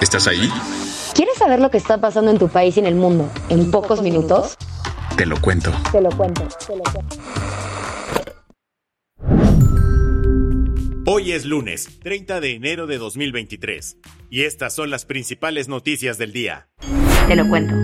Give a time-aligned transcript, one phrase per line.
[0.00, 0.50] ¿Estás ahí?
[1.14, 4.02] ¿Quieres saber lo que está pasando en tu país y en el mundo en, pocos,
[4.02, 4.56] minutos?
[5.16, 5.72] Te lo cuento.
[5.92, 6.46] Te lo cuento.
[6.66, 7.16] Te lo cuento.
[11.06, 13.98] Hoy es lunes, 30 de enero de 2023,
[14.30, 16.68] y estas son las principales noticias del día.
[17.28, 17.74] Te lo cuento.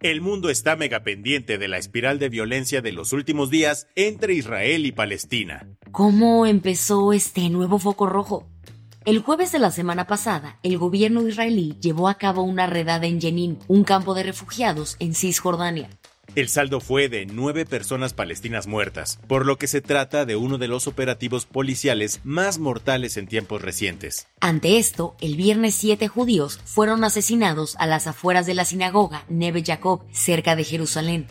[0.00, 4.34] El mundo está mega pendiente de la espiral de violencia de los últimos días entre
[4.34, 5.68] Israel y Palestina.
[5.92, 8.48] ¿Cómo empezó este nuevo foco rojo?
[9.04, 13.20] El jueves de la semana pasada, el gobierno israelí llevó a cabo una redada en
[13.20, 15.90] Jenin, un campo de refugiados en Cisjordania.
[16.36, 20.56] El saldo fue de nueve personas palestinas muertas, por lo que se trata de uno
[20.56, 24.28] de los operativos policiales más mortales en tiempos recientes.
[24.40, 29.64] Ante esto, el viernes siete judíos fueron asesinados a las afueras de la sinagoga Neve
[29.66, 31.26] Jacob, cerca de Jerusalén.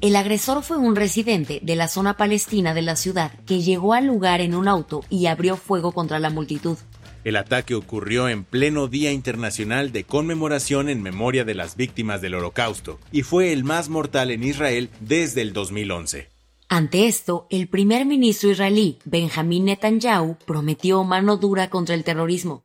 [0.00, 4.06] El agresor fue un residente de la zona palestina de la ciudad que llegó al
[4.06, 6.78] lugar en un auto y abrió fuego contra la multitud.
[7.22, 12.34] El ataque ocurrió en pleno Día Internacional de Conmemoración en memoria de las víctimas del
[12.34, 16.28] Holocausto y fue el más mortal en Israel desde el 2011.
[16.70, 22.62] Ante esto, el primer ministro israelí, Benjamín Netanyahu, prometió mano dura contra el terrorismo.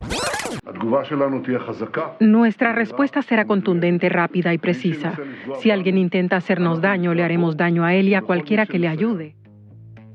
[2.19, 5.17] Nuestra respuesta será contundente, rápida y precisa.
[5.61, 8.87] Si alguien intenta hacernos daño, le haremos daño a él y a cualquiera que le
[8.87, 9.35] ayude.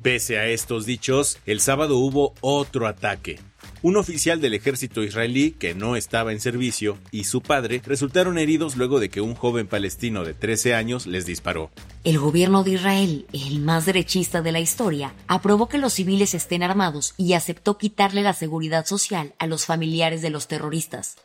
[0.02, 3.38] Pese a estos dichos, el sábado hubo otro ataque.
[3.82, 8.76] Un oficial del ejército israelí que no estaba en servicio y su padre resultaron heridos
[8.76, 11.70] luego de que un joven palestino de 13 años les disparó.
[12.04, 16.62] El gobierno de Israel, el más derechista de la historia, aprobó que los civiles estén
[16.62, 21.16] armados y aceptó quitarle la seguridad social a los familiares de los terroristas.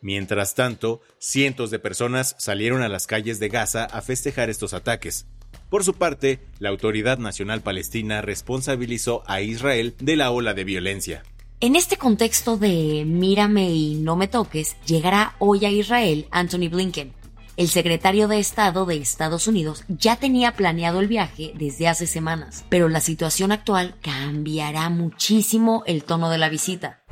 [0.00, 5.26] Mientras tanto, cientos de personas salieron a las calles de Gaza a festejar estos ataques.
[5.70, 11.24] Por su parte, la Autoridad Nacional Palestina responsabilizó a Israel de la ola de violencia.
[11.58, 17.14] En este contexto de mírame y no me toques, llegará hoy a Israel Anthony Blinken.
[17.56, 22.66] El secretario de Estado de Estados Unidos ya tenía planeado el viaje desde hace semanas,
[22.68, 27.02] pero la situación actual cambiará muchísimo el tono de la visita.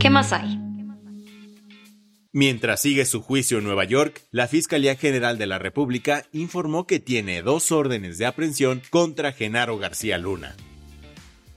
[0.00, 0.58] ¿Qué más hay?
[2.32, 6.98] Mientras sigue su juicio en Nueva York, la Fiscalía General de la República informó que
[6.98, 10.56] tiene dos órdenes de aprehensión contra Genaro García Luna.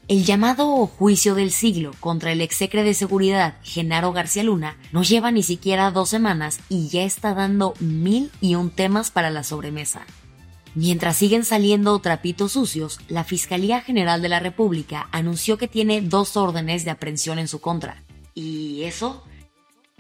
[0.10, 5.30] El llamado juicio del siglo contra el exsecre de seguridad Genaro García Luna no lleva
[5.30, 10.08] ni siquiera dos semanas y ya está dando mil y un temas para la sobremesa.
[10.74, 16.38] Mientras siguen saliendo trapitos sucios, la Fiscalía General de la República anunció que tiene dos
[16.38, 18.04] órdenes de aprehensión en su contra.
[18.34, 19.24] ¿Y eso?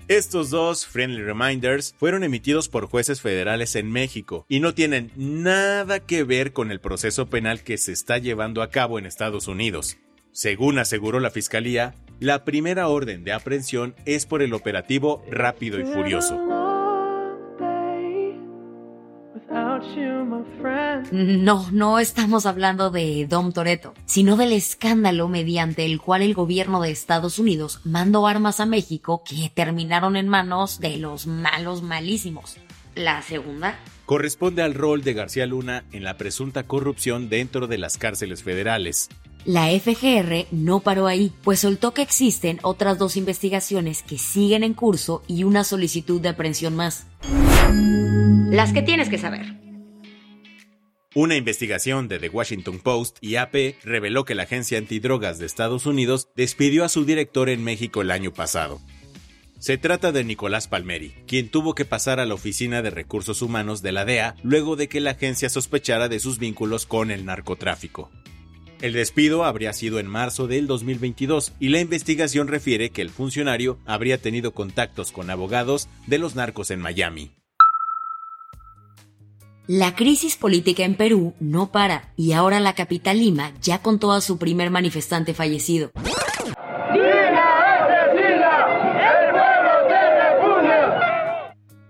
[0.09, 5.99] Estos dos friendly reminders fueron emitidos por jueces federales en México y no tienen nada
[5.99, 9.97] que ver con el proceso penal que se está llevando a cabo en Estados Unidos.
[10.31, 15.85] Según aseguró la Fiscalía, la primera orden de aprehensión es por el operativo Rápido y
[15.85, 16.58] Furioso.
[21.11, 26.81] No, no estamos hablando de Dom Toretto, sino del escándalo mediante el cual el gobierno
[26.81, 32.57] de Estados Unidos mandó armas a México que terminaron en manos de los malos malísimos.
[32.95, 37.97] La segunda corresponde al rol de García Luna en la presunta corrupción dentro de las
[37.99, 39.07] cárceles federales.
[39.45, 44.73] La FGR no paró ahí, pues soltó que existen otras dos investigaciones que siguen en
[44.73, 47.05] curso y una solicitud de aprehensión más.
[48.49, 49.58] Las que tienes que saber.
[51.15, 55.87] Una investigación de The Washington Post y AP reveló que la Agencia Antidrogas de Estados
[55.87, 58.79] Unidos despidió a su director en México el año pasado.
[59.57, 63.81] Se trata de Nicolás Palmeri, quien tuvo que pasar a la Oficina de Recursos Humanos
[63.81, 68.11] de la DEA luego de que la agencia sospechara de sus vínculos con el narcotráfico.
[68.79, 73.79] El despido habría sido en marzo del 2022 y la investigación refiere que el funcionario
[73.87, 77.31] habría tenido contactos con abogados de los narcos en Miami.
[79.71, 84.19] La crisis política en Perú no para y ahora la capital Lima ya contó a
[84.19, 85.91] su primer manifestante fallecido.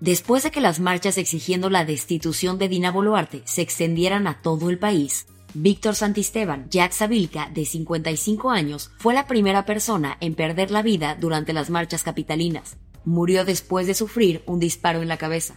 [0.02, 4.70] Después de que las marchas exigiendo la destitución de Dina Boluarte se extendieran a todo
[4.70, 10.70] el país, Víctor Santisteban Jack Sabilka, de 55 años, fue la primera persona en perder
[10.70, 12.76] la vida durante las marchas capitalinas.
[13.06, 15.56] Murió después de sufrir un disparo en la cabeza.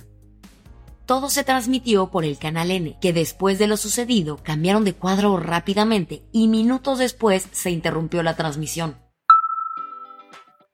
[1.06, 5.36] Todo se transmitió por el Canal N, que después de lo sucedido cambiaron de cuadro
[5.36, 8.96] rápidamente y minutos después se interrumpió la transmisión.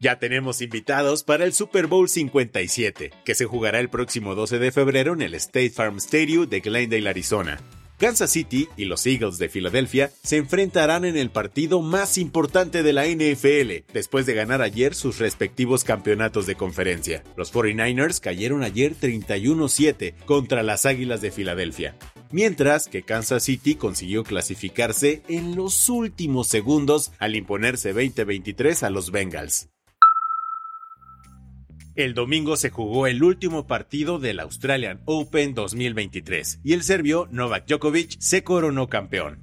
[0.00, 4.70] Ya tenemos invitados para el Super Bowl 57, que se jugará el próximo 12 de
[4.70, 7.58] febrero en el State Farm Stadium de Glendale, Arizona.
[7.98, 12.92] Kansas City y los Eagles de Filadelfia se enfrentarán en el partido más importante de
[12.92, 17.24] la NFL, después de ganar ayer sus respectivos campeonatos de conferencia.
[17.36, 21.96] Los 49ers cayeron ayer 31-7 contra las Águilas de Filadelfia,
[22.30, 29.10] mientras que Kansas City consiguió clasificarse en los últimos segundos al imponerse 20-23 a los
[29.10, 29.68] Bengals.
[31.98, 37.66] El domingo se jugó el último partido del Australian Open 2023 y el serbio Novak
[37.66, 39.40] Djokovic se coronó campeón.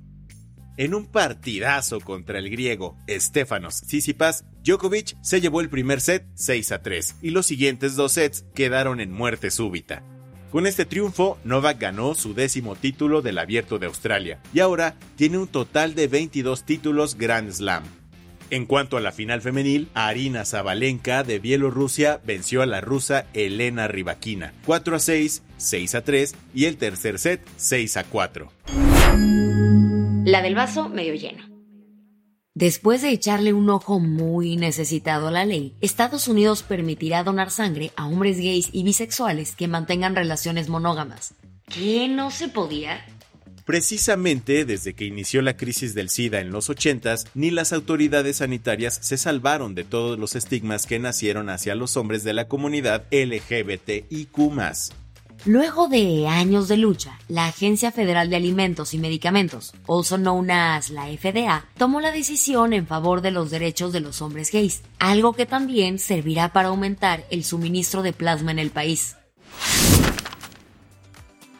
[0.78, 6.72] En un partidazo contra el griego Stefanos Tsitsipas, Djokovic se llevó el primer set 6
[6.72, 10.02] a 3 y los siguientes dos sets quedaron en muerte súbita.
[10.50, 15.40] Con este triunfo, Novak ganó su décimo título del Abierto de Australia y ahora tiene
[15.40, 17.84] un total de 22 títulos Grand Slam,
[18.50, 23.88] en cuanto a la final femenil, Arina Zabalenka de Bielorrusia venció a la rusa Elena
[23.88, 28.51] Rybakina 4 a 6, 6 a 3 y el tercer set 6 a 4.
[30.25, 31.56] La del vaso medio lleno.
[32.53, 37.92] Después de echarle un ojo muy necesitado a la ley, Estados Unidos permitirá donar sangre
[37.97, 41.36] a hombres gays y bisexuales que mantengan relaciones monógamas.
[41.68, 43.06] ¿Qué no se podía?
[43.66, 49.00] Precisamente desde que inició la crisis del SIDA en los 80s, ni las autoridades sanitarias
[49.02, 54.36] se salvaron de todos los estigmas que nacieron hacia los hombres de la comunidad LGBTIQ.
[55.46, 60.92] Luego de años de lucha, la Agencia Federal de Alimentos y Medicamentos, also known as
[60.92, 65.34] la FDA, tomó la decisión en favor de los derechos de los hombres gays, algo
[65.34, 69.16] que también servirá para aumentar el suministro de plasma en el país.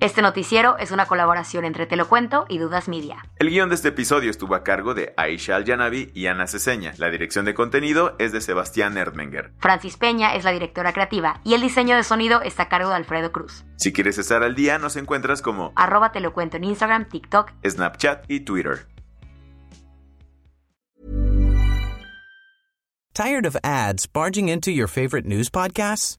[0.00, 3.24] Este noticiero es una colaboración entre Te lo cuento y Dudas Media.
[3.36, 6.94] El guion de este episodio estuvo a cargo de Aisha Al-Yanabi y Ana Ceseña.
[6.98, 9.54] La dirección de contenido es de Sebastián Erdmenger.
[9.58, 12.94] Francis Peña es la directora creativa y el diseño de sonido está a cargo de
[12.94, 13.64] Alfredo Cruz.
[13.74, 17.50] Si quieres estar al día, nos encuentras como arroba Te lo cuento en Instagram, TikTok,
[17.68, 18.86] Snapchat y Twitter.
[23.14, 26.18] Tired of ads barging into your favorite news podcasts?